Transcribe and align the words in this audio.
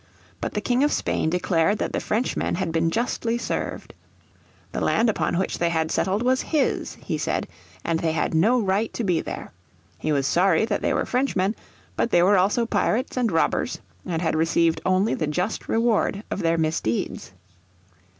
But 0.39 0.55
the 0.55 0.61
King 0.61 0.83
of 0.83 0.91
Spain 0.91 1.29
declared 1.29 1.77
that 1.77 1.93
the 1.93 1.99
Frenchmen 1.99 2.55
had 2.55 2.71
been 2.71 2.89
justly 2.89 3.37
served. 3.37 3.93
The 4.71 4.81
land 4.81 5.11
upon 5.11 5.37
which 5.37 5.59
they 5.59 5.69
had 5.69 5.91
settled 5.91 6.23
was 6.23 6.41
his, 6.41 6.95
he 6.95 7.19
said, 7.19 7.47
and 7.85 7.99
they 7.99 8.13
had 8.13 8.33
no 8.33 8.59
right 8.59 8.91
to 8.93 9.03
be 9.03 9.21
there. 9.21 9.53
He 9.99 10.11
was 10.11 10.25
sorry 10.25 10.65
that 10.65 10.81
they 10.81 10.91
were 10.91 11.05
Frenchmen, 11.05 11.55
but 11.95 12.09
they 12.09 12.23
were 12.23 12.39
also 12.39 12.65
pirates 12.65 13.15
and 13.15 13.31
robbers, 13.31 13.79
and 14.03 14.23
had 14.23 14.33
received 14.35 14.81
only 14.87 15.13
the 15.13 15.27
just 15.27 15.69
reward 15.69 16.23
of 16.31 16.39
their 16.39 16.57
misdeeds. 16.57 17.31